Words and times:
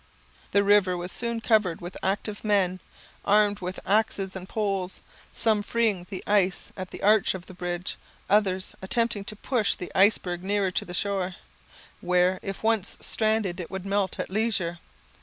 The 0.51 0.63
river 0.63 0.97
was 0.97 1.11
soon 1.11 1.41
covered 1.41 1.79
with 1.79 1.95
active 2.01 2.43
men, 2.43 2.79
armed 3.23 3.59
with 3.59 3.79
axes 3.85 4.35
and 4.35 4.49
poles, 4.49 5.03
some 5.31 5.61
freeing 5.61 6.07
the 6.09 6.23
ice 6.25 6.73
at 6.75 6.89
the 6.89 7.03
arch 7.03 7.35
of 7.35 7.45
the 7.45 7.53
bridge, 7.53 7.97
others 8.27 8.73
attempting 8.81 9.23
to 9.25 9.35
push 9.35 9.75
the 9.75 9.91
iceberg 9.93 10.43
nearer 10.43 10.71
to 10.71 10.85
the 10.85 10.95
shore, 10.95 11.35
where, 11.99 12.39
if 12.41 12.63
once 12.63 12.97
stranded, 12.99 13.59
it 13.59 13.69
would 13.69 13.85
melt 13.85 14.17
at 14.17 14.31
leisure. 14.31 14.79